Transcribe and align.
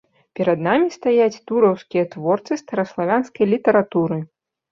Перад 0.37 0.61
намі 0.67 0.87
стаяць 0.95 1.41
тураўскія 1.51 2.03
творцы 2.15 2.53
стараславянскай 2.63 3.45
літаратуры. 3.53 4.17